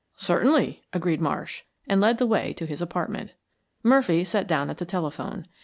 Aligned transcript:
"Certainly," 0.15 0.81
agreed 0.93 1.21
Marsh, 1.21 1.61
and 1.87 2.01
led 2.01 2.17
the 2.17 2.25
way 2.25 2.53
to 2.53 2.65
his 2.65 2.81
apartment. 2.81 3.33
Murphy 3.83 4.23
sat 4.23 4.47
down 4.47 4.71
at 4.71 4.79
the 4.79 4.83
telephone. 4.85 5.45